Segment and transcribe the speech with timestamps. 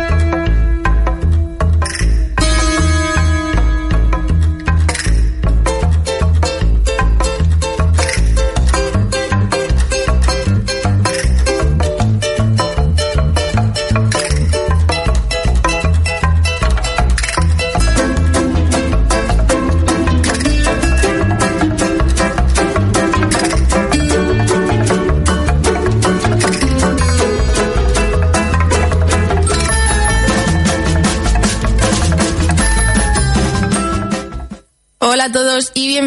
[0.00, 0.59] Thank you.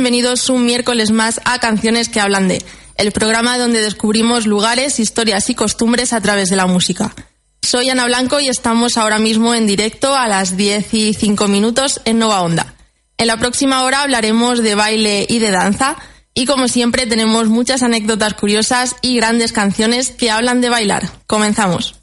[0.04, 2.62] Bienvenidos un miércoles más a Canciones que hablan de,
[2.98, 7.16] el programa donde descubrimos lugares, historias y costumbres a través de la música.
[7.62, 12.02] Soy Ana Blanco y estamos ahora mismo en directo a las 10 y 5 minutos
[12.04, 12.76] en Nova Onda.
[13.18, 15.96] En la próxima hora hablaremos de baile y de danza
[16.34, 21.10] y como siempre tenemos muchas anécdotas curiosas y grandes canciones que hablan de bailar.
[21.28, 22.03] Comenzamos.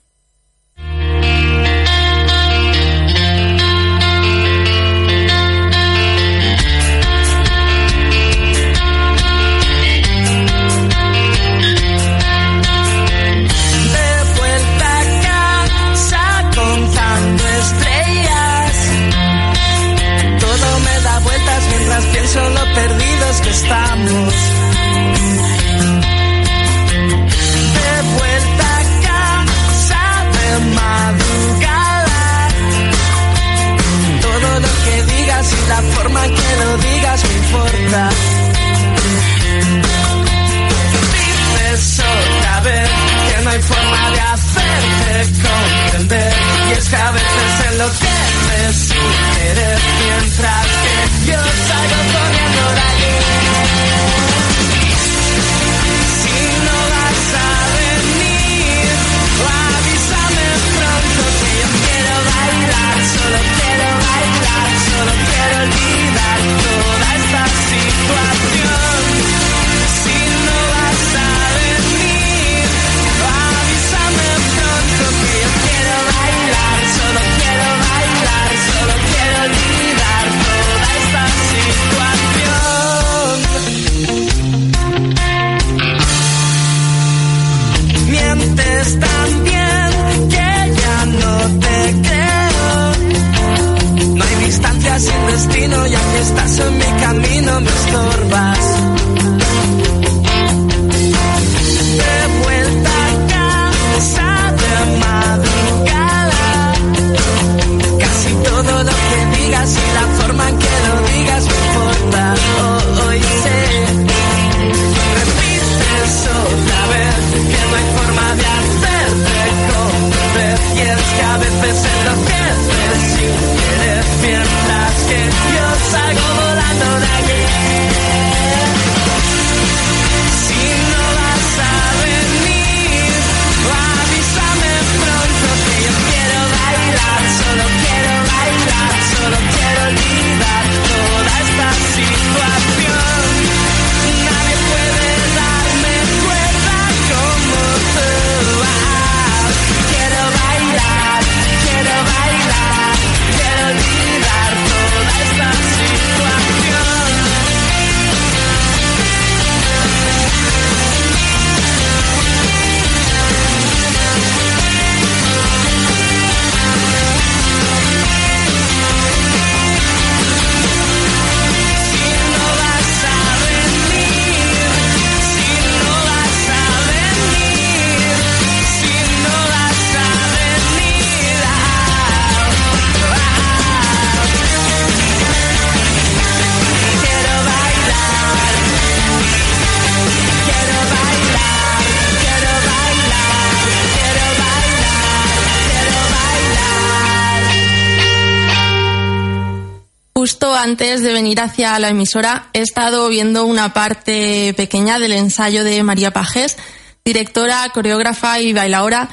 [201.30, 206.56] Venir hacia la emisora he estado viendo una parte pequeña del ensayo de María Pajés,
[207.04, 209.08] directora, coreógrafa y bailaora,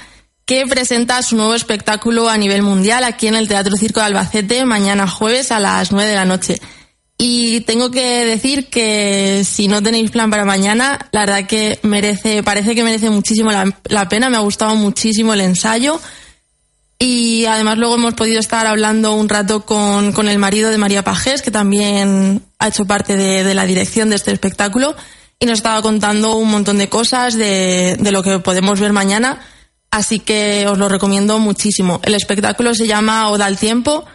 [0.47, 4.65] que presenta su nuevo espectáculo a nivel mundial aquí en el Teatro Circo de Albacete
[4.65, 6.59] mañana jueves a las 9 de la noche.
[7.19, 12.41] Y tengo que decir que si no tenéis plan para mañana, la verdad que merece,
[12.41, 14.31] parece que merece muchísimo la, pena.
[14.31, 16.01] Me ha gustado muchísimo el ensayo.
[16.99, 21.03] Y además luego hemos podido estar hablando un rato con, con el marido de María
[21.03, 24.95] Pajés, que también ha hecho parte de, de, la dirección de este espectáculo.
[25.39, 29.39] Y nos estaba contando un montón de cosas de, de lo que podemos ver mañana
[29.91, 31.99] así que os lo recomiendo muchísimo.
[32.03, 34.05] El espectáculo se llama Oda al Tiempo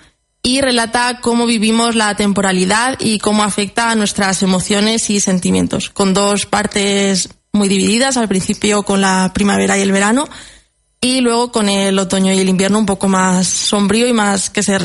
[0.43, 6.15] y relata cómo vivimos la temporalidad y cómo afecta a nuestras emociones y sentimientos, con
[6.15, 10.29] dos partes muy divididas, al principio con la primavera y el verano
[11.03, 14.63] y luego con el otoño y el invierno un poco más sombrío y más que
[14.63, 14.79] se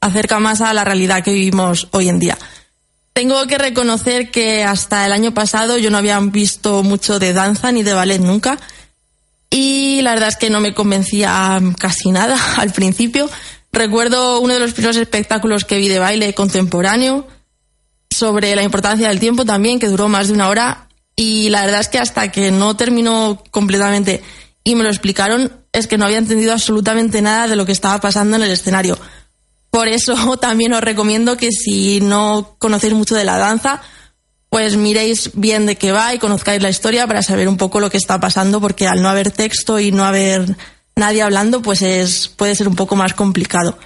[0.00, 2.38] acerca más a la realidad que vivimos hoy en día.
[3.12, 7.72] Tengo que reconocer que hasta el año pasado yo no había visto mucho de danza
[7.72, 8.58] ni de ballet nunca
[9.50, 13.28] y la verdad es que no me convencía casi nada al principio.
[13.72, 17.26] Recuerdo uno de los primeros espectáculos que vi de baile contemporáneo
[18.08, 20.88] sobre la importancia del tiempo también, que duró más de una hora.
[21.16, 24.22] Y la verdad es que hasta que no terminó completamente
[24.66, 28.00] y me lo explicaron, es que no había entendido absolutamente nada de lo que estaba
[28.00, 28.98] pasando en el escenario.
[29.70, 33.80] Por eso también os recomiendo que si no conocéis mucho de la danza,
[34.50, 37.90] pues miréis bien de qué va y conozcáis la historia para saber un poco lo
[37.90, 40.56] que está pasando, porque al no haber texto y no haber
[40.96, 43.78] nadie hablando, pues es, puede ser un poco más complicado.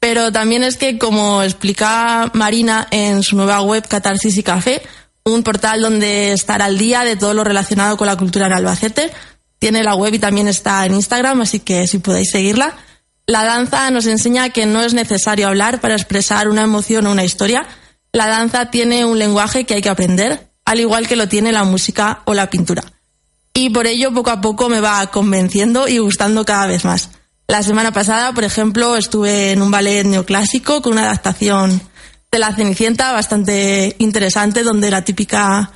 [0.00, 4.82] Pero también es que, como explica Marina en su nueva web Catarsis y Café,
[5.24, 9.10] un portal donde estar al día de todo lo relacionado con la cultura en Albacete,
[9.60, 12.74] tiene la web y también está en Instagram, así que si podéis seguirla.
[13.26, 17.22] La danza nos enseña que no es necesario hablar para expresar una emoción o una
[17.22, 17.64] historia,
[18.12, 21.62] la danza tiene un lenguaje que hay que aprender, al igual que lo tiene la
[21.62, 22.82] música o la pintura.
[23.54, 27.10] Y por ello poco a poco me va convenciendo y gustando cada vez más.
[27.46, 31.80] La semana pasada, por ejemplo, estuve en un ballet neoclásico con una adaptación
[32.32, 35.72] de La Cenicienta bastante interesante, donde la típica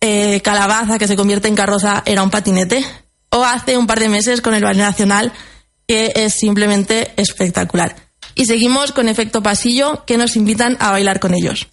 [0.00, 2.84] eh, calabaza que se convierte en carroza era un patinete.
[3.32, 5.32] O hace un par de meses con el Ballet Nacional,
[5.86, 7.94] que es simplemente espectacular.
[8.34, 11.68] Y seguimos con efecto pasillo que nos invitan a bailar con ellos.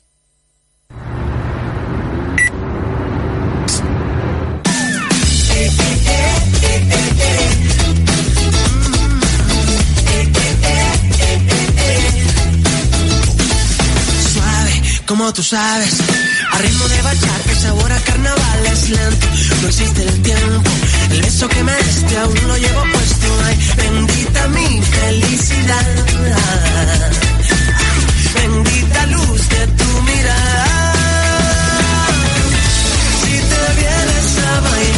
[14.33, 15.97] Suave, como tú sabes,
[16.51, 19.27] a ritmo de bachata, sabor a carnaval es lento,
[19.61, 20.69] no existe el tiempo
[21.11, 23.27] el beso que me diste aún lo llevo puesto.
[23.45, 25.85] Ay, bendita mi felicidad.
[28.35, 30.93] bendita luz de tu mirada.
[33.21, 34.96] Si te vienes a bailar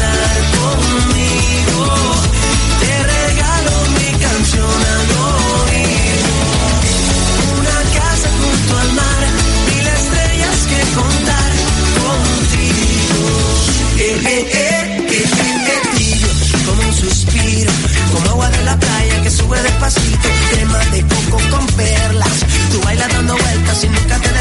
[19.89, 22.45] despacito, crema de coco con perlas.
[22.71, 24.31] Tú bailas dando vueltas y nunca te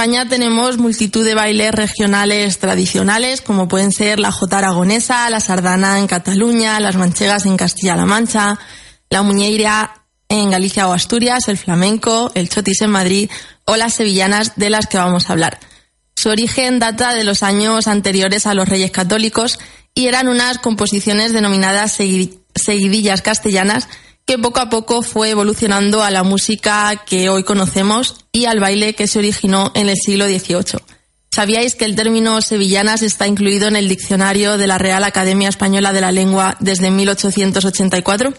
[0.00, 5.98] España tenemos multitud de bailes regionales tradicionales, como pueden ser la jota aragonesa, la sardana
[5.98, 8.58] en Cataluña, las manchegas en Castilla-La Mancha,
[9.10, 13.30] la muñeira en Galicia o Asturias, el flamenco, el chotis en Madrid
[13.66, 15.60] o las sevillanas de las que vamos a hablar.
[16.16, 19.58] Su origen data de los años anteriores a los Reyes Católicos
[19.94, 21.98] y eran unas composiciones denominadas
[22.54, 23.86] seguidillas castellanas
[24.26, 28.94] que poco a poco fue evolucionando a la música que hoy conocemos y al baile
[28.94, 30.80] que se originó en el siglo XVIII.
[31.32, 35.92] ¿Sabíais que el término sevillanas está incluido en el diccionario de la Real Academia Española
[35.92, 38.34] de la Lengua desde 1884?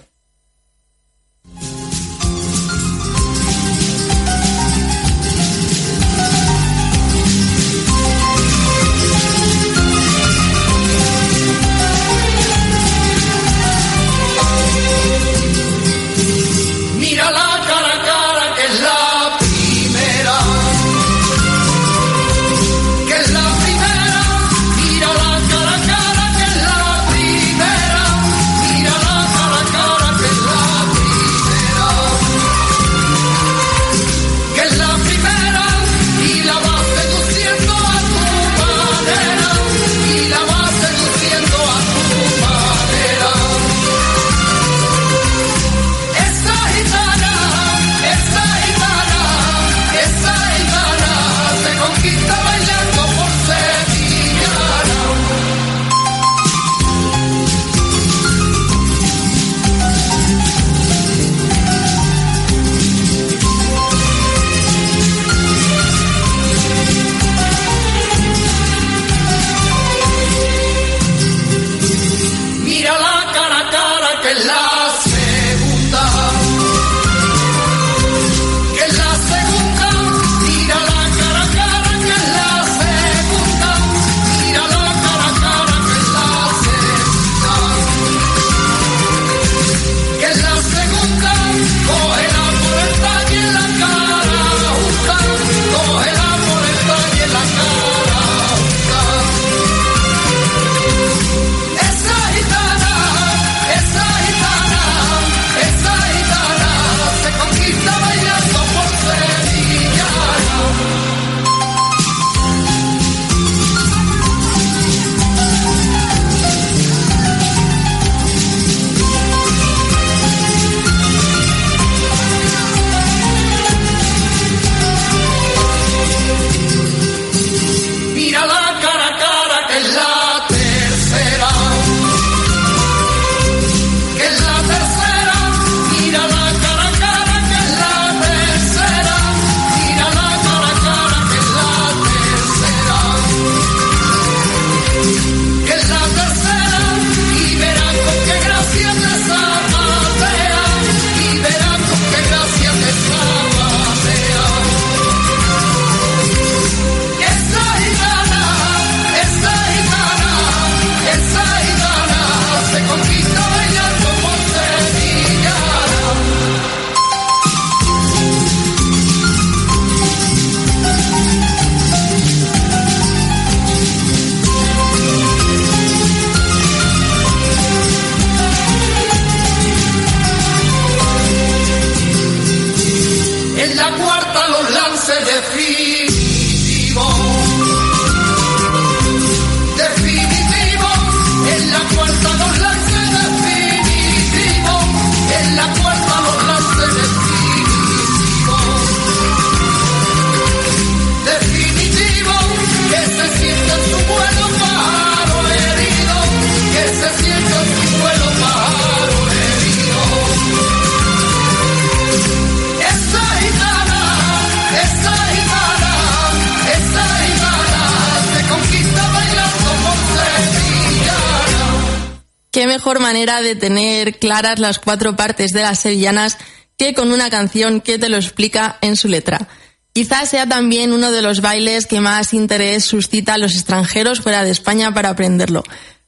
[223.21, 226.39] Manera de tener claras las cuatro partes de las sevillanas
[226.75, 229.47] que con una canción que te lo explica en su letra.
[229.93, 234.43] Quizás sea también uno de los bailes que más interés suscita a los extranjeros fuera
[234.43, 235.63] de España para aprenderlo.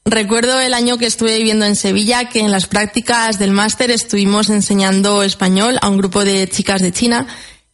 [0.05, 4.49] Recuerdo el año que estuve viviendo en Sevilla que en las prácticas del máster estuvimos
[4.49, 7.27] enseñando español a un grupo de chicas de China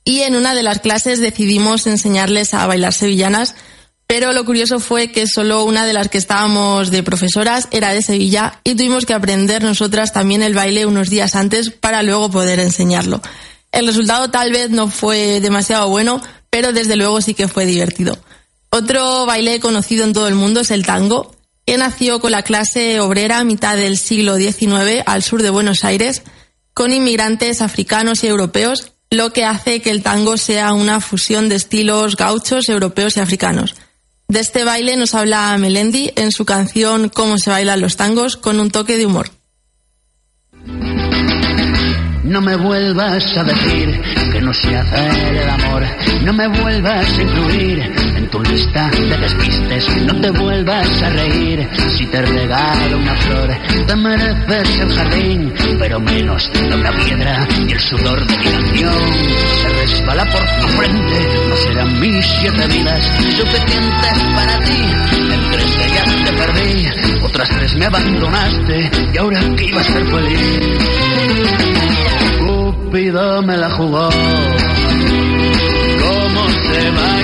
[0.04, 3.56] y en una de las clases decidimos enseñarles a bailar sevillanas
[4.10, 8.02] pero lo curioso fue que solo una de las que estábamos de profesoras era de
[8.02, 12.60] Sevilla y tuvimos que aprender nosotras también el baile unos días antes para luego poder
[12.60, 13.22] enseñarlo.
[13.72, 18.18] El resultado tal vez no fue demasiado bueno, pero desde luego sí que fue divertido.
[18.72, 21.36] Otro baile conocido en todo el mundo es el tango,
[21.68, 25.84] que nació con la clase obrera a mitad del siglo XIX al sur de Buenos
[25.84, 26.24] Aires,
[26.74, 31.58] con inmigrantes africanos y europeos, lo que hace que el tango sea una fusión de
[31.58, 33.76] estilos gauchos, europeos y africanos.
[34.30, 38.60] De este baile nos habla Melendi en su canción Cómo se bailan los tangos con
[38.60, 39.32] un toque de humor.
[42.30, 44.00] No me vuelvas a decir
[44.32, 45.84] que no sé hacer el amor.
[46.24, 50.04] No me vuelvas a incluir en tu lista de despistes.
[50.04, 51.68] No te vuelvas a reír
[51.98, 53.50] si te regalo una flor.
[53.88, 58.94] Te mereces el jardín, pero menos de una piedra y el sudor de mi canción.
[59.64, 61.48] Se resbala por tu frente.
[61.50, 63.04] No serán mis siete vidas
[63.38, 64.86] suficientes para ti.
[65.34, 69.84] En tres de ellas te perdí, otras tres me abandonaste y ahora que iba a
[69.84, 71.99] ser feliz.
[72.90, 74.10] Cupido me la jugó.
[76.00, 77.19] Cómo se bailan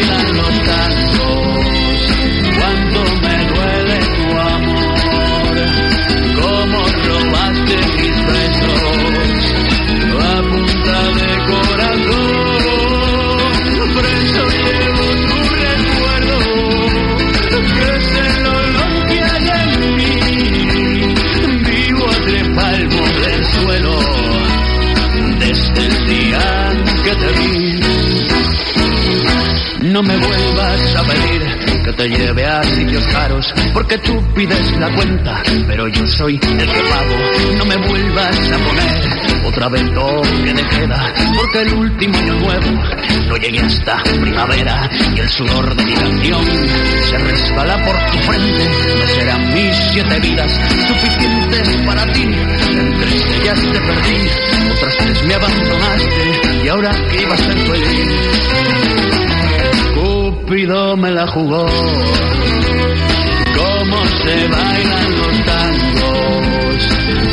[34.36, 37.58] pides la cuenta, pero yo soy el que pago.
[37.58, 42.84] No me vuelvas a poner otra vez toque de queda, porque el último año nuevo
[43.28, 46.46] no llegué hasta primavera y el sudor de mi canción
[47.10, 48.70] se resbala por tu frente.
[49.00, 50.52] No serán mis siete vidas
[50.88, 52.24] suficientes para ti.
[52.24, 54.30] En tres de ellas te perdí,
[54.76, 58.10] otras tres me abandonaste y ahora que iba a ser feliz.
[59.96, 61.66] Cupido me la jugó.
[64.24, 66.78] Se bailan los tangos,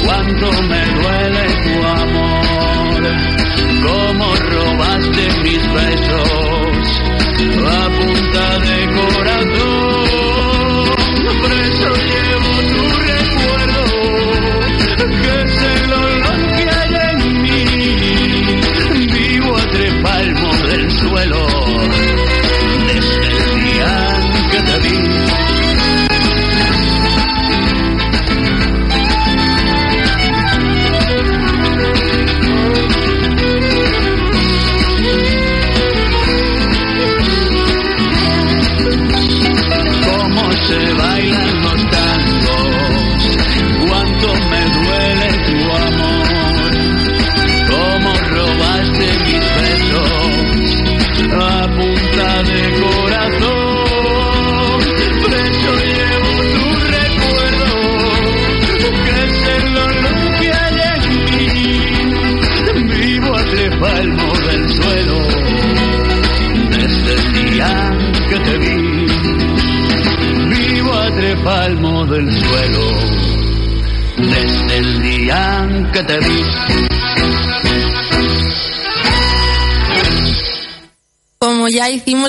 [0.05, 3.01] cuánto me duele tu amor,
[3.87, 6.33] cómo robaste mis besos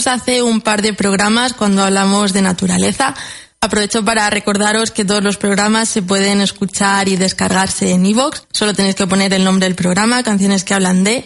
[0.08, 3.14] hace un par de programas cuando hablamos de naturaleza,
[3.62, 8.44] aprovecho para recordaros que todos los programas se pueden escuchar y descargarse en iVoox.
[8.52, 11.26] Solo tenéis que poner el nombre del programa, canciones que hablan de,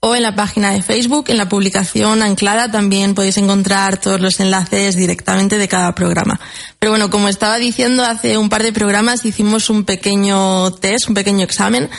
[0.00, 4.40] o en la página de Facebook, en la publicación anclada también podéis encontrar todos los
[4.40, 6.40] enlaces directamente de cada programa.
[6.78, 11.14] Pero bueno, como estaba diciendo, hace un par de programas hicimos un pequeño test, un
[11.14, 11.90] pequeño examen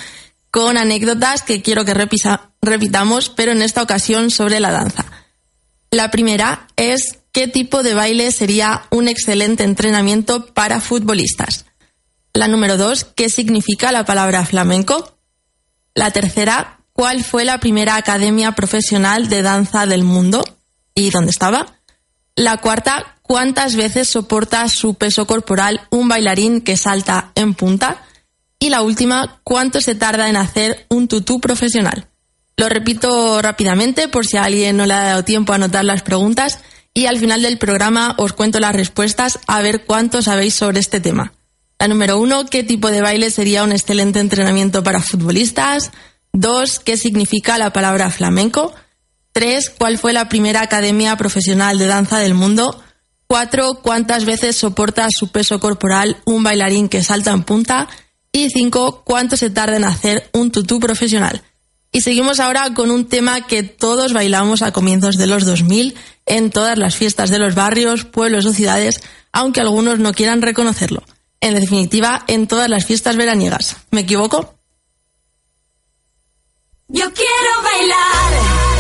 [0.52, 5.06] con anécdotas que quiero que repitamos, pero en esta ocasión sobre la danza.
[5.92, 11.66] La primera es qué tipo de baile sería un excelente entrenamiento para futbolistas.
[12.34, 15.18] La número dos, qué significa la palabra flamenco.
[15.96, 20.44] La tercera, cuál fue la primera academia profesional de danza del mundo
[20.94, 21.78] y dónde estaba.
[22.36, 28.04] La cuarta, cuántas veces soporta su peso corporal un bailarín que salta en punta.
[28.60, 32.08] Y la última, cuánto se tarda en hacer un tutú profesional.
[32.60, 36.02] Lo repito rápidamente por si a alguien no le ha dado tiempo a anotar las
[36.02, 36.60] preguntas
[36.92, 41.00] y al final del programa os cuento las respuestas a ver cuánto sabéis sobre este
[41.00, 41.34] tema.
[41.78, 45.92] La número uno, ¿qué tipo de baile sería un excelente entrenamiento para futbolistas?
[46.34, 48.74] Dos, ¿qué significa la palabra flamenco?
[49.32, 52.84] Tres, ¿cuál fue la primera academia profesional de danza del mundo?
[53.28, 57.88] Cuatro, ¿cuántas veces soporta su peso corporal un bailarín que salta en punta?
[58.32, 61.44] Y cinco, ¿cuánto se tarda en hacer un tutú profesional?
[61.92, 65.96] Y seguimos ahora con un tema que todos bailamos a comienzos de los 2000
[66.26, 71.04] en todas las fiestas de los barrios, pueblos o ciudades, aunque algunos no quieran reconocerlo.
[71.40, 73.78] En definitiva, en todas las fiestas veraniegas.
[73.92, 74.56] ¿Me equivoco?
[76.90, 78.77] Yo quiero bailar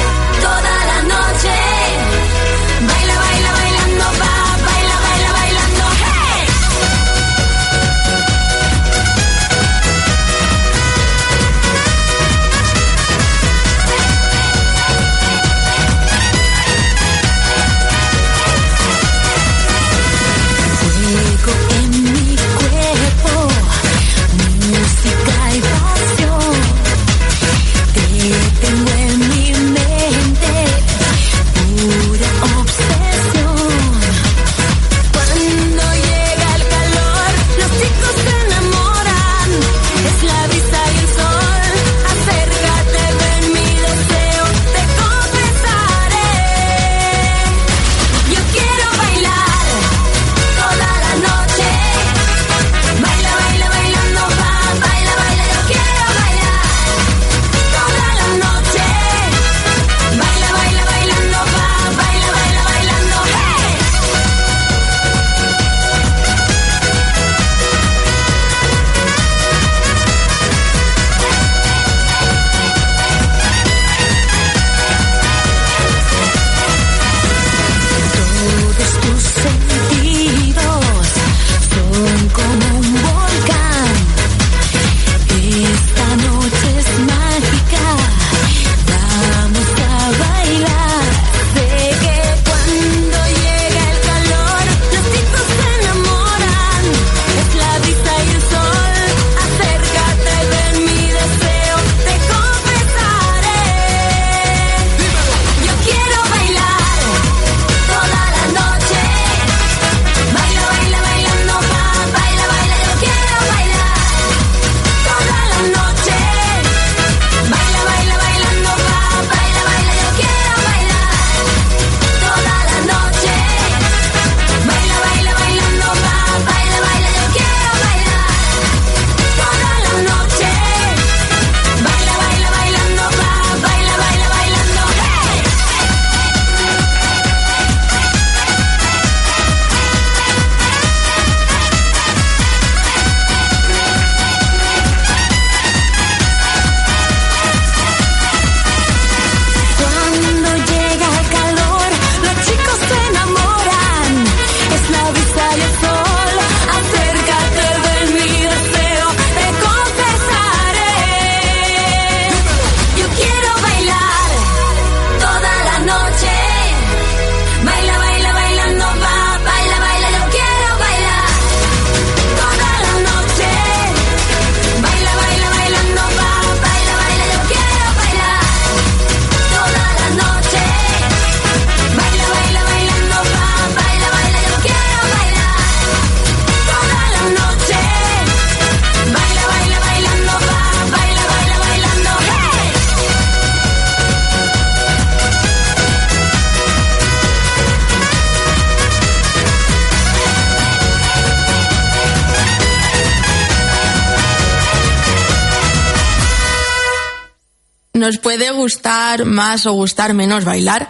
[208.51, 210.89] gustar más o gustar menos bailar,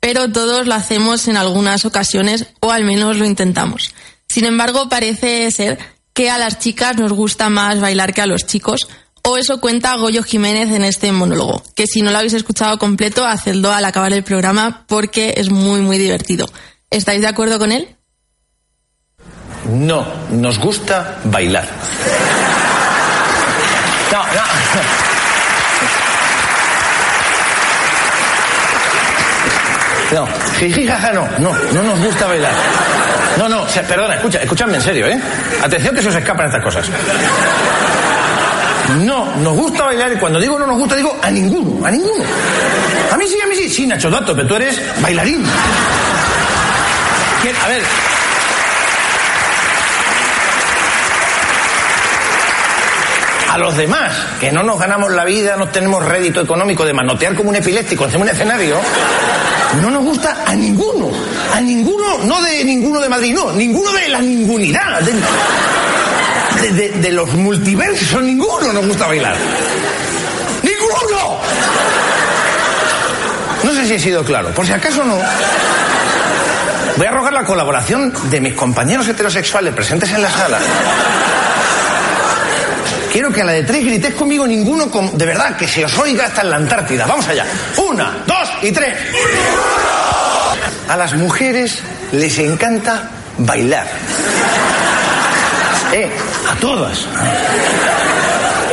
[0.00, 3.94] pero todos lo hacemos en algunas ocasiones o al menos lo intentamos.
[4.28, 5.78] Sin embargo, parece ser
[6.12, 8.88] que a las chicas nos gusta más bailar que a los chicos,
[9.22, 13.24] o eso cuenta Goyo Jiménez en este monólogo, que si no lo habéis escuchado completo,
[13.24, 16.46] hacedlo al acabar el programa porque es muy muy divertido.
[16.90, 17.96] ¿Estáis de acuerdo con él?
[19.70, 21.68] No, nos gusta bailar.
[24.10, 25.11] No, no.
[30.12, 32.52] No, jiji, jaja, no, no, no nos gusta bailar.
[33.38, 35.18] No, no, perdona, escucha, escúchame en serio, ¿eh?
[35.62, 36.86] Atención que se os escapan estas cosas.
[39.00, 42.24] No, nos gusta bailar y cuando digo no nos gusta digo a ninguno, a ninguno.
[43.10, 45.44] A mí sí, a mí sí, sí, Nacho Dato, pero tú eres bailarín.
[47.64, 47.82] A ver,
[53.52, 57.34] a los demás, que no nos ganamos la vida, no tenemos rédito económico de manotear
[57.34, 58.76] como un epiléptico en un escenario,
[59.80, 61.10] no nos gusta a ninguno.
[61.54, 63.52] A ninguno, no de ninguno de Madrid, no.
[63.52, 65.00] Ninguno de la ningunidad.
[65.00, 69.36] De, de, de los multiversos, ninguno nos gusta bailar.
[70.62, 71.38] ¡Ninguno!
[73.64, 74.50] No sé si he sido claro.
[74.50, 75.18] Por si acaso no.
[76.96, 80.58] Voy a rogar la colaboración de mis compañeros heterosexuales presentes en la sala.
[83.22, 85.96] Quiero que a la de tres gritéis conmigo ninguno, con- de verdad, que se os
[85.96, 87.06] oiga hasta en la Antártida.
[87.06, 87.46] Vamos allá.
[87.76, 88.94] Una, dos y tres.
[90.88, 91.78] A las mujeres
[92.10, 93.86] les encanta bailar.
[95.92, 96.10] Eh,
[96.50, 96.98] a todas.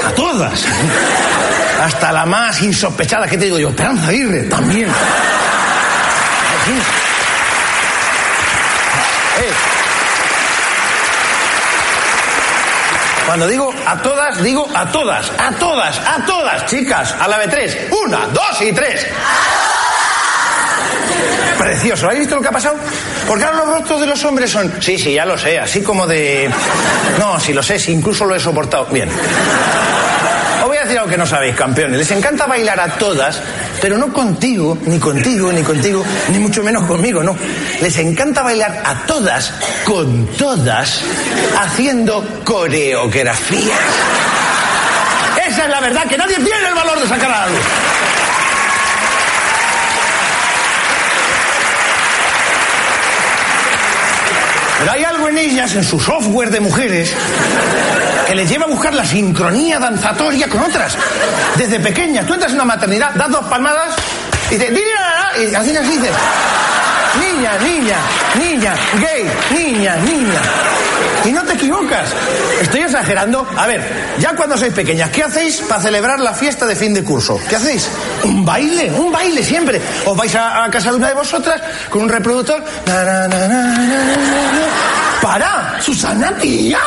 [0.07, 0.65] A todas.
[1.83, 4.89] Hasta la más insospechada que te digo yo, Esperanza Aguirre, también.
[4.89, 4.93] Eh.
[13.29, 17.47] Cuando digo a todas, digo a todas, a todas, a todas, chicas, a la de
[17.47, 17.77] tres.
[18.03, 19.05] Una, dos y tres.
[21.59, 22.07] Precioso.
[22.07, 22.77] ¿Habéis visto lo que ha pasado?
[23.27, 24.81] Porque ahora los rostros de los hombres son.
[24.81, 26.49] Sí, sí, ya lo sé, así como de.
[27.19, 28.87] No, sí lo sé, sí, incluso lo he soportado.
[28.87, 29.07] Bien.
[30.61, 31.99] Os voy a decir algo que no sabéis, campeones.
[31.99, 33.39] Les encanta bailar a todas,
[33.81, 37.35] pero no contigo, ni contigo, ni contigo, ni mucho menos conmigo, no.
[37.81, 39.53] Les encanta bailar a todas,
[39.85, 41.01] con todas,
[41.59, 43.79] haciendo coreografías.
[45.47, 47.59] Esa es la verdad, que nadie tiene el valor de sacar a la luz.
[54.79, 57.13] Pero hay algo en ellas, en su software de mujeres,
[58.29, 60.95] que les lleva a buscar la sincronía danzatoria con otras.
[61.57, 63.95] Desde pequeña, tú entras en una maternidad, das dos palmadas
[64.51, 66.11] y dices, y así así dices,
[67.19, 67.97] niña, niña,
[68.35, 70.41] niña, gay, niña, niña.
[71.25, 72.09] Y no te equivocas.
[72.61, 73.47] Estoy exagerando.
[73.57, 73.81] A ver,
[74.19, 77.39] ya cuando sois pequeñas, ¿qué hacéis para celebrar la fiesta de fin de curso?
[77.49, 77.89] ¿Qué hacéis?
[78.23, 79.81] Un baile, un baile siempre.
[80.05, 82.63] Os vais a, a casa de una de vosotras con un reproductor.
[85.19, 85.81] ¡Para!
[85.81, 86.79] ¡Susana, tía!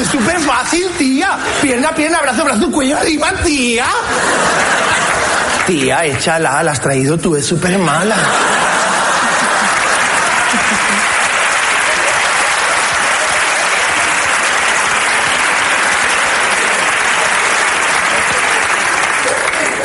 [0.00, 1.38] Es súper fácil, tía.
[1.62, 3.86] Pierna, pierna, brazo, brazo, cuello arriba, tía.
[5.66, 8.16] Tía, échala, la has traído tú, es súper mala.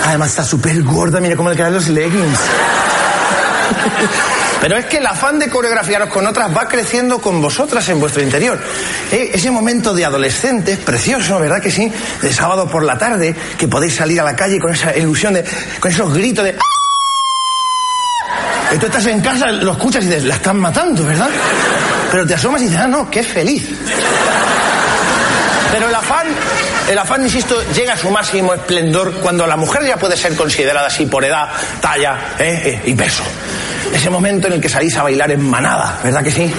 [0.05, 2.39] Además está súper gorda, mira cómo le quedan los leggings.
[4.61, 8.21] Pero es que el afán de coreografiaros con otras va creciendo con vosotras en vuestro
[8.21, 8.59] interior.
[9.11, 11.91] Eh, ese momento de adolescentes, precioso, ¿verdad que sí?
[12.21, 15.43] De sábado por la tarde, que podéis salir a la calle con esa ilusión de.
[15.79, 16.57] con esos gritos de.
[18.73, 21.29] Y tú estás en casa, lo escuchas y dices, la están matando, ¿verdad?
[22.11, 23.67] Pero te asomas y dices, ah, no, qué feliz.
[25.71, 26.27] Pero el afán,
[26.89, 30.87] el afán, insisto, llega a su máximo esplendor cuando la mujer ya puede ser considerada
[30.87, 31.49] así por edad,
[31.81, 32.61] talla ¿eh?
[32.65, 33.23] Eh, y peso.
[33.93, 36.53] Ese momento en el que salís a bailar en manada, ¿verdad que sí?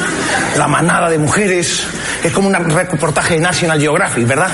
[0.56, 1.86] La manada de mujeres
[2.22, 4.50] es como un reportaje de National Geographic, ¿verdad?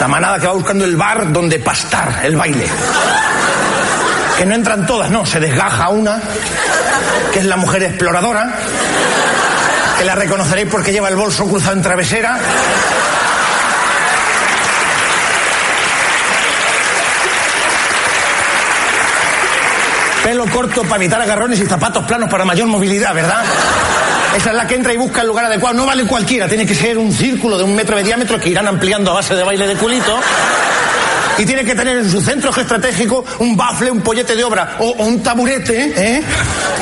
[0.00, 2.66] La manada que va buscando el bar donde pastar el baile.
[4.36, 6.20] Que no entran todas, no, se desgaja una,
[7.32, 8.52] que es la mujer exploradora,
[9.98, 12.36] que la reconoceréis porque lleva el bolso cruzado en travesera.
[20.24, 23.44] Pelo corto para evitar agarrones y zapatos planos para mayor movilidad, ¿verdad?
[24.34, 25.76] Esa es la que entra y busca el lugar adecuado.
[25.76, 28.66] No vale cualquiera, tiene que ser un círculo de un metro de diámetro que irán
[28.66, 30.18] ampliando a base de baile de culito.
[31.36, 34.92] Y tiene que tener en su centro estratégico un bafle, un pollete de obra o,
[35.04, 36.22] un taburete, ¿eh?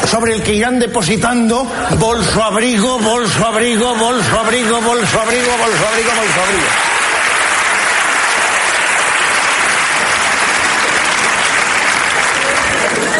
[0.06, 1.66] Sobre el que irán depositando
[1.98, 6.91] bolso abrigo, bolso abrigo, bolso abrigo, bolso abrigo, bolso abrigo, bolso abrigo.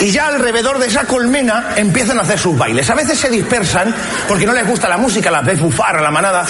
[0.02, 2.90] Y ya alrededor de esa colmena empiezan a hacer sus bailes.
[2.90, 3.94] A veces se dispersan
[4.26, 6.44] porque no les gusta la música, las ves bufar a la manada.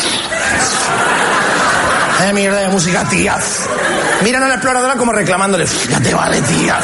[2.22, 3.68] Eh, mierda de música, tías.
[4.22, 6.82] Miran a la exploradora como reclamándole, ya te vale, tías.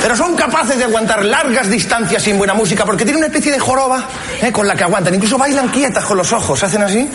[0.00, 3.58] Pero son capaces de aguantar largas distancias sin buena música porque tienen una especie de
[3.58, 4.04] joroba
[4.40, 5.12] eh, con la que aguantan.
[5.12, 7.10] Incluso bailan quietas con los ojos, hacen así.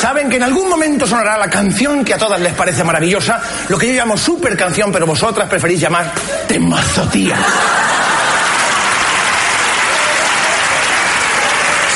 [0.00, 3.76] Saben que en algún momento sonará la canción que a todas les parece maravillosa, lo
[3.76, 6.10] que yo llamo super canción, pero vosotras preferís llamar
[6.48, 7.36] temazo tía.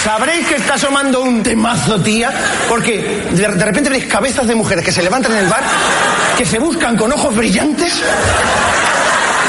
[0.04, 2.30] Sabréis que está asomando un temazo tía,
[2.68, 5.62] porque de, repente veréis cabezas de mujeres que se levantan en el bar,
[6.36, 8.02] que se buscan con ojos brillantes,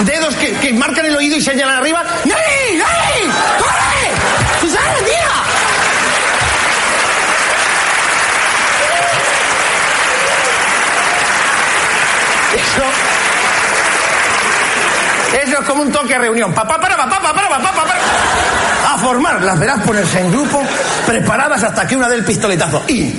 [0.06, 2.06] dedos que, que marcan el oído y señalan arriba.
[2.24, 2.82] ¡Ney!
[15.44, 16.54] Eso, es como un toque a reunión.
[16.54, 18.94] Papá, para, papá, para, para, papá, para.
[18.94, 20.62] A formar, las verás ponerse en grupo,
[21.06, 22.84] preparadas hasta que una dé el pistoletazo.
[22.88, 23.14] Y.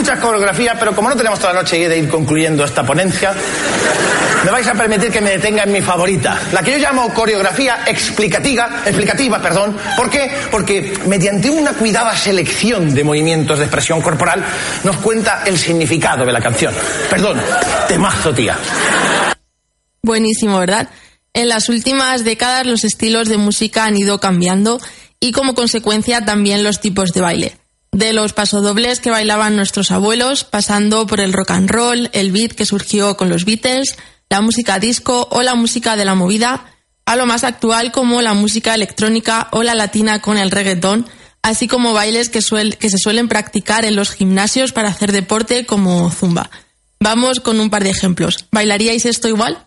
[0.00, 3.34] Muchas coreografías, pero como no tenemos toda la noche de ir concluyendo esta ponencia,
[4.46, 7.80] me vais a permitir que me detenga en mi favorita, la que yo llamo coreografía
[7.86, 9.76] explicativa, explicativa, perdón.
[9.98, 10.30] ¿Por qué?
[10.50, 14.42] Porque mediante una cuidada selección de movimientos de expresión corporal
[14.84, 16.72] nos cuenta el significado de la canción.
[17.10, 17.38] Perdón,
[17.86, 18.56] temazo, tía.
[20.02, 20.88] Buenísimo, ¿verdad?
[21.34, 24.80] En las últimas décadas los estilos de música han ido cambiando
[25.20, 27.60] y como consecuencia también los tipos de baile.
[27.92, 32.52] De los pasodobles que bailaban nuestros abuelos, pasando por el rock and roll, el beat
[32.52, 33.96] que surgió con los Beatles,
[34.28, 36.66] la música disco o la música de la movida,
[37.04, 41.06] a lo más actual como la música electrónica o la latina con el reggaetón,
[41.42, 42.40] así como bailes que,
[42.78, 46.50] que se suelen practicar en los gimnasios para hacer deporte como zumba.
[47.00, 48.46] Vamos con un par de ejemplos.
[48.52, 49.66] ¿Bailaríais esto igual?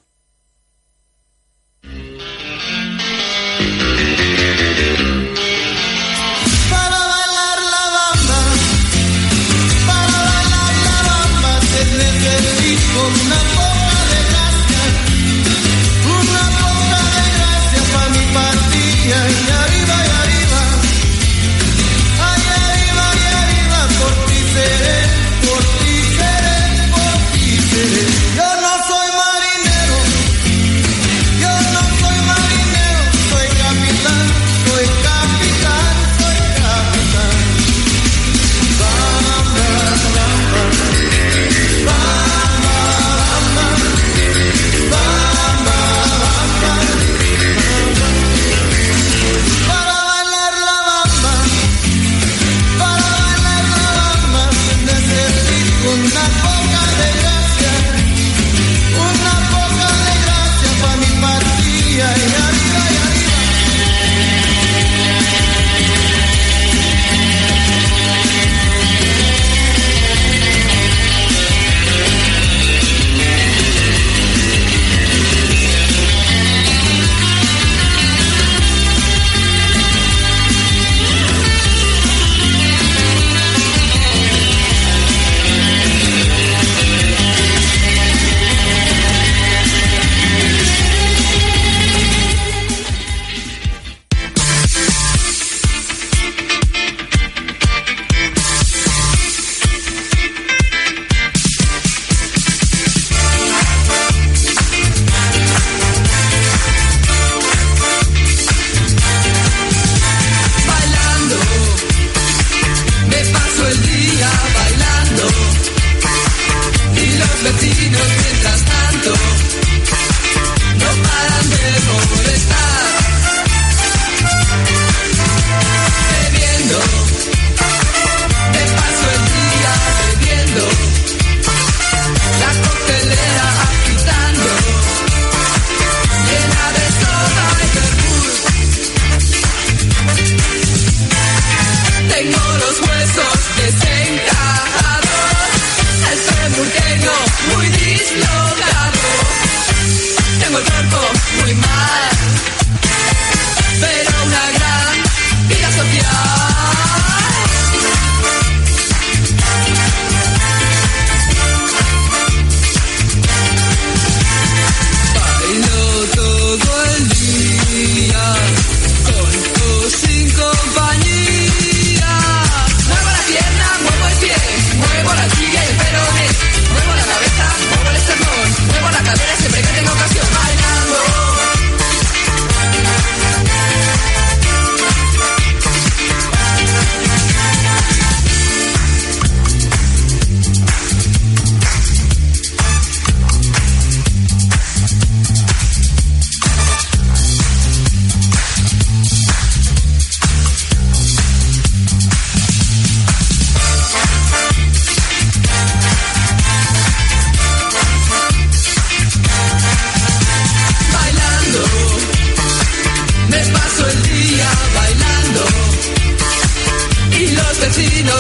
[19.04, 19.53] Partida y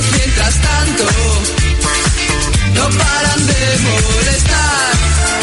[0.01, 1.05] mientras tanto
[2.73, 5.42] no paran de molestar.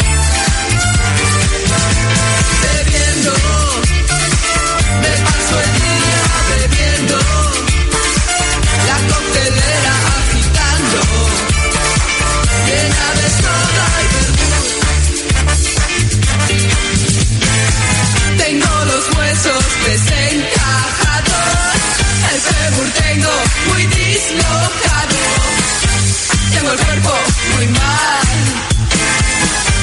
[27.55, 28.27] Muy mal,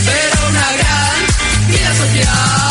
[0.04, 2.68] pero una gran vida social.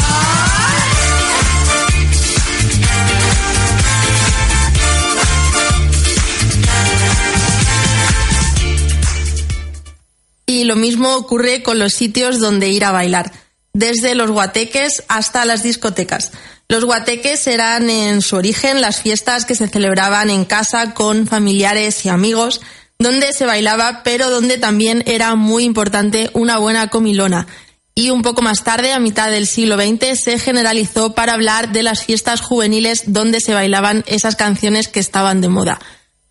[10.45, 13.31] Y lo mismo ocurre con los sitios donde ir a bailar,
[13.73, 16.31] desde los guateques hasta las discotecas.
[16.69, 22.05] Los guateques eran en su origen las fiestas que se celebraban en casa con familiares
[22.05, 22.59] y amigos,
[22.99, 27.47] donde se bailaba, pero donde también era muy importante una buena comilona.
[27.93, 31.83] Y un poco más tarde, a mitad del siglo XX, se generalizó para hablar de
[31.83, 35.79] las fiestas juveniles donde se bailaban esas canciones que estaban de moda.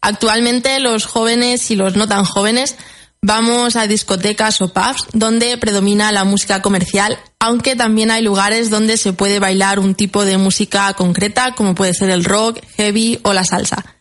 [0.01, 2.77] Actualmente los jóvenes y los no tan jóvenes
[3.23, 8.97] vamos a discotecas o pubs donde predomina la música comercial, aunque también hay lugares donde
[8.97, 13.33] se puede bailar un tipo de música concreta, como puede ser el rock, heavy o
[13.33, 13.96] la salsa.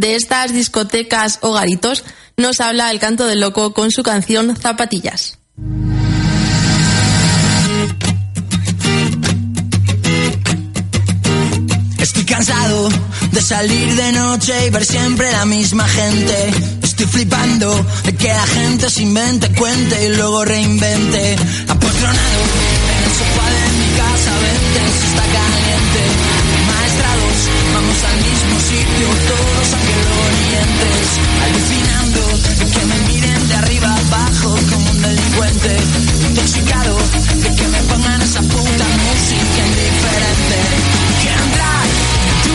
[0.00, 2.04] De estas discotecas o garitos
[2.38, 5.38] nos habla el canto del loco con su canción Zapatillas.
[11.98, 12.88] Estoy cansado
[13.30, 16.50] de salir de noche y ver siempre la misma gente.
[16.82, 21.36] Estoy flipando de que la gente se invente, cuente y luego reinvente.
[21.68, 22.40] Apotronado
[22.88, 26.02] en el sofá de mi casa, vente, está caliente.
[26.68, 29.68] Maestrados, vamos al mismo sitio, todos
[30.60, 31.08] entres.
[31.44, 32.20] Alucinando
[32.58, 35.76] de que me miren de arriba abajo como un delincuente.
[36.28, 36.96] Intoxicado
[37.42, 40.58] de que me pongan esa puta música indiferente.
[41.22, 41.80] Quiero entrar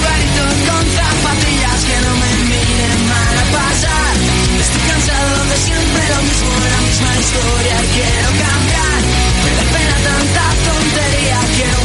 [0.05, 4.13] garito con zapatillas que no me miren mal a pasar.
[4.61, 8.99] Estoy cansado de siempre lo mismo, la misma historia y quiero cambiar.
[9.43, 11.84] Me da pena tanta tontería, quiero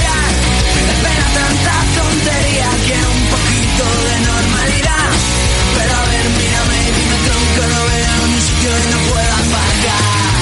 [5.77, 10.40] Pero a ver, mírame y dime tronco, no veo ni sitio y no puedo aparcar.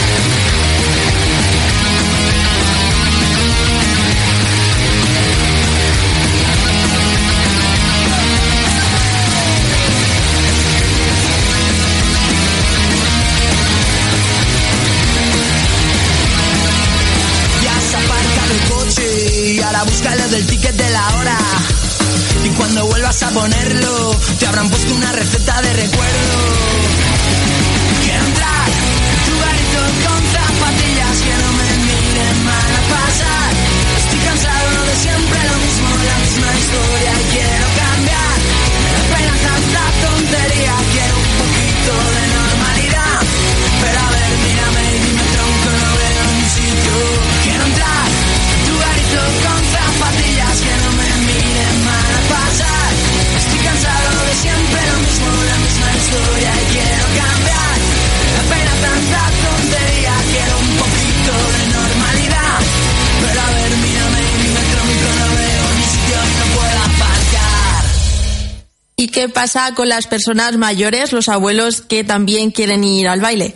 [69.39, 73.55] Pasa con las personas mayores, los abuelos que también quieren ir al baile?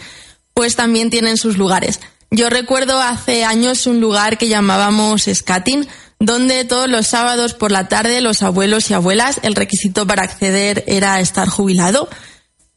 [0.54, 2.00] Pues también tienen sus lugares.
[2.32, 5.86] Yo recuerdo hace años un lugar que llamábamos Skating,
[6.22, 10.86] donde todos los sábados por la tarde los abuelos y abuelas, el requisito para acceder
[10.88, 12.08] era estar jubilado,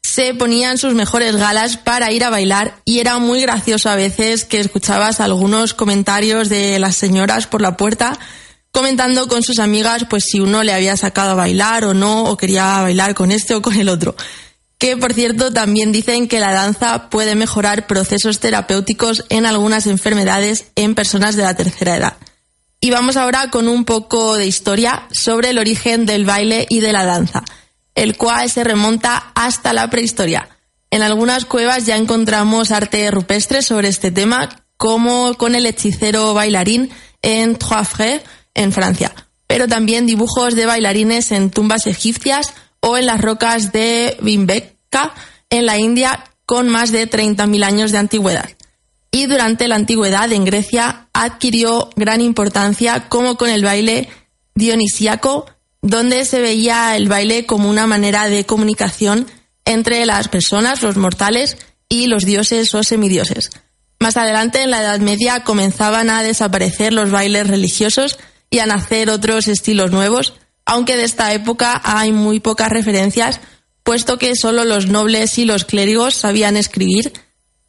[0.03, 4.43] se ponían sus mejores galas para ir a bailar y era muy gracioso a veces
[4.43, 8.19] que escuchabas algunos comentarios de las señoras por la puerta
[8.77, 12.37] comentando con sus amigas pues si uno le había sacado a bailar o no o
[12.37, 14.15] quería bailar con este o con el otro.
[14.77, 20.67] Que por cierto también dicen que la danza puede mejorar procesos terapéuticos en algunas enfermedades
[20.75, 22.17] en personas de la tercera edad.
[22.79, 26.93] Y vamos ahora con un poco de historia sobre el origen del baile y de
[26.93, 27.43] la danza,
[27.95, 30.49] el cual se remonta hasta la prehistoria.
[30.91, 36.91] En algunas cuevas ya encontramos arte rupestre sobre este tema, como con el hechicero bailarín
[37.23, 38.21] en Trois Frères,
[38.57, 39.13] en Francia,
[39.47, 45.13] pero también dibujos de bailarines en tumbas egipcias o en las rocas de Bhimbetka,
[45.49, 48.49] en la India, con más de 30.000 años de antigüedad.
[49.11, 54.09] Y durante la antigüedad en Grecia adquirió gran importancia como con el baile
[54.55, 55.45] dionisíaco,
[55.81, 59.27] donde se veía el baile como una manera de comunicación
[59.63, 61.57] entre las personas, los mortales,
[61.89, 63.49] y los dioses o semidioses.
[63.99, 68.19] Más adelante, en la Edad Media, comenzaban a desaparecer los bailes religiosos
[68.49, 70.33] y a nacer otros estilos nuevos,
[70.65, 73.39] aunque de esta época hay muy pocas referencias,
[73.83, 77.13] puesto que solo los nobles y los clérigos sabían escribir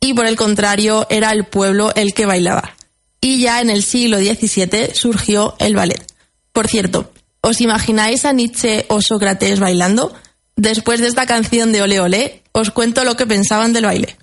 [0.00, 2.76] y por el contrario era el pueblo el que bailaba.
[3.20, 6.04] Y ya en el siglo XVII surgió el ballet.
[6.52, 10.14] Por cierto, ¿os imagináis a Nietzsche o Sócrates bailando?
[10.56, 14.16] Después de esta canción de Ole Ole, os cuento lo que pensaban del baile.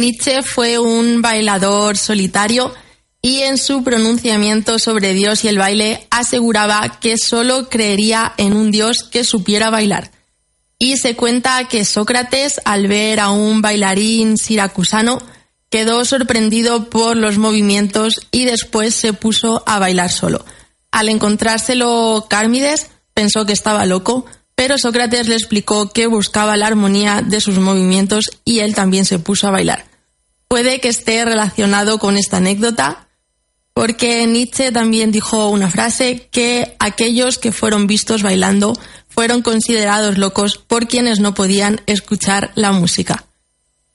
[0.00, 2.72] Nietzsche fue un bailador solitario
[3.22, 8.70] y en su pronunciamiento sobre Dios y el baile aseguraba que solo creería en un
[8.70, 10.10] Dios que supiera bailar.
[10.78, 15.20] Y se cuenta que Sócrates, al ver a un bailarín siracusano,
[15.68, 20.44] quedó sorprendido por los movimientos y después se puso a bailar solo.
[20.90, 24.24] Al encontrárselo Cármides, pensó que estaba loco,
[24.54, 29.18] pero Sócrates le explicó que buscaba la armonía de sus movimientos y él también se
[29.18, 29.89] puso a bailar.
[30.50, 33.06] Puede que esté relacionado con esta anécdota,
[33.72, 38.76] porque Nietzsche también dijo una frase que aquellos que fueron vistos bailando
[39.08, 43.26] fueron considerados locos por quienes no podían escuchar la música.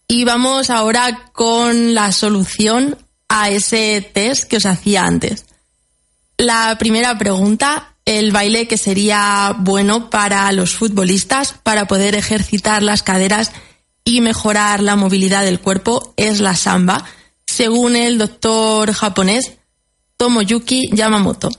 [0.08, 2.98] Y vamos ahora con la solución
[3.28, 5.48] a ese test que os hacía antes.
[6.38, 13.04] La primera pregunta, el baile que sería bueno para los futbolistas para poder ejercitar las
[13.04, 13.52] caderas
[14.06, 17.04] y mejorar la movilidad del cuerpo es la samba,
[17.46, 19.54] según el doctor japonés
[20.16, 21.50] Tomoyuki Yamamoto.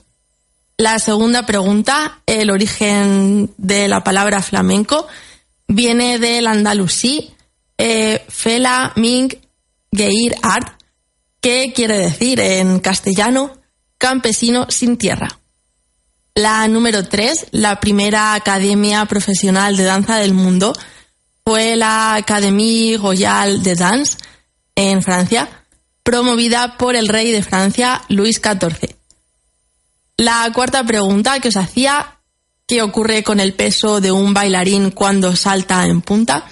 [0.78, 5.09] La segunda pregunta, el origen de la palabra flamenco,
[5.66, 7.34] viene del andalusí
[7.78, 9.34] eh, Fela Ming
[9.92, 10.80] Geir Art,
[11.40, 13.59] que quiere decir en castellano
[13.99, 15.40] campesino sin tierra.
[16.34, 20.74] La número tres, la primera academia profesional de danza del mundo,
[21.49, 24.16] fue la Académie Royale de Danse
[24.74, 25.49] en Francia,
[26.03, 28.97] promovida por el rey de Francia, Luis XIV.
[30.16, 32.18] La cuarta pregunta que os hacía,
[32.66, 36.44] ¿qué ocurre con el peso de un bailarín cuando salta en punta?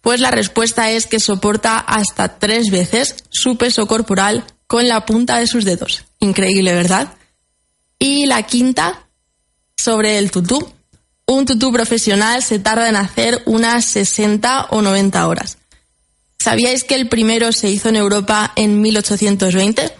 [0.00, 5.38] Pues la respuesta es que soporta hasta tres veces su peso corporal con la punta
[5.38, 6.06] de sus dedos.
[6.18, 7.12] Increíble, ¿verdad?
[7.98, 9.06] Y la quinta,
[9.76, 10.79] sobre el tutú.
[11.30, 15.58] Un tutú profesional se tarda en hacer unas 60 o 90 horas.
[16.40, 19.92] ¿Sabíais que el primero se hizo en Europa en 1820?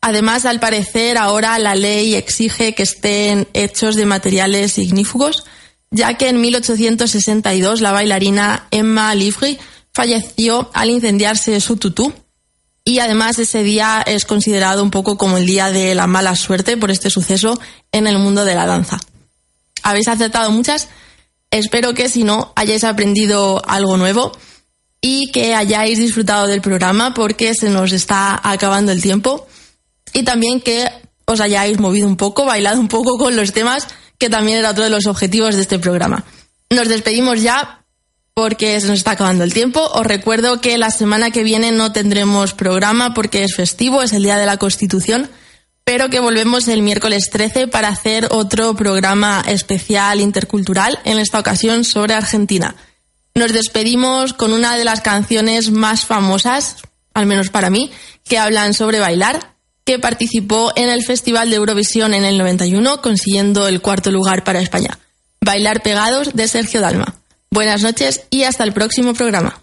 [0.00, 5.42] Además, al parecer, ahora la ley exige que estén hechos de materiales ignífugos,
[5.90, 9.58] ya que en 1862 la bailarina Emma Livry
[9.92, 12.12] falleció al incendiarse su tutú.
[12.84, 16.76] Y además ese día es considerado un poco como el día de la mala suerte
[16.76, 17.58] por este suceso
[17.90, 19.00] en el mundo de la danza.
[19.82, 20.88] ¿Habéis acertado muchas?
[21.50, 24.32] Espero que si no hayáis aprendido algo nuevo
[25.00, 29.46] y que hayáis disfrutado del programa porque se nos está acabando el tiempo
[30.12, 30.90] y también que
[31.24, 33.86] os hayáis movido un poco, bailado un poco con los temas,
[34.18, 36.24] que también era otro de los objetivos de este programa.
[36.70, 37.84] Nos despedimos ya
[38.34, 39.80] porque se nos está acabando el tiempo.
[39.94, 44.22] Os recuerdo que la semana que viene no tendremos programa porque es festivo, es el
[44.22, 45.30] Día de la Constitución,
[45.88, 51.82] pero que volvemos el miércoles 13 para hacer otro programa especial intercultural, en esta ocasión
[51.82, 52.76] sobre Argentina.
[53.34, 56.76] Nos despedimos con una de las canciones más famosas,
[57.14, 57.90] al menos para mí,
[58.24, 63.66] que hablan sobre bailar, que participó en el Festival de Eurovisión en el 91, consiguiendo
[63.66, 64.98] el cuarto lugar para España.
[65.40, 67.14] Bailar pegados de Sergio Dalma.
[67.50, 69.62] Buenas noches y hasta el próximo programa.